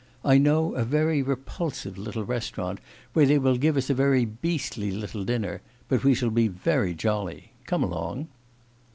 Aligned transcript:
I 0.25 0.39
know 0.39 0.73
a 0.73 0.83
very 0.83 1.21
repulsive 1.21 1.95
little 1.95 2.25
restaurant, 2.25 2.79
where 3.13 3.27
they 3.27 3.37
will 3.37 3.57
give 3.57 3.77
us 3.77 3.87
a 3.91 3.93
very 3.93 4.25
beastly 4.25 4.89
little 4.89 5.23
dinner; 5.23 5.61
but 5.87 6.03
we 6.03 6.15
shall 6.15 6.31
be 6.31 6.47
very 6.47 6.95
jolly. 6.95 7.51
Come 7.67 7.83
along. 7.83 8.27